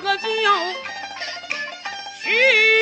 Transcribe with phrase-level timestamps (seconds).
[0.00, 0.24] 个叫
[2.22, 2.79] 徐。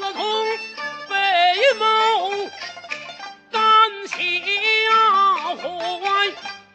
[0.00, 0.22] 我从
[1.08, 1.14] 北
[1.78, 1.84] 谋
[3.50, 3.60] 赶
[4.08, 4.16] 下
[5.56, 5.64] 怀，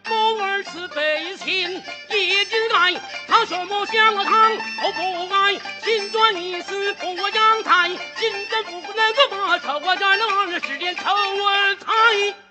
[0.09, 12.46] 谋儿此北秦已经来，他说我相了堂后不爱，心专一丝不阳台，心真不能够把仇我在了二十年仇儿猜。